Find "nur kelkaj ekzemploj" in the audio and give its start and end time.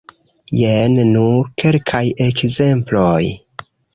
1.09-3.23